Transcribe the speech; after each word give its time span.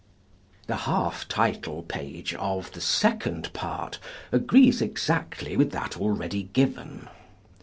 The 0.65 0.77
half 0.87 1.27
title 1.27 1.83
page 1.83 2.33
of 2.33 2.71
THE 2.71 2.81
SECOND 2.81 3.53
PART 3.53 3.99
agrees 4.31 4.81
exactly 4.81 5.55
with 5.55 5.69
that 5.73 5.95
already 5.95 6.49
given. 6.53 7.07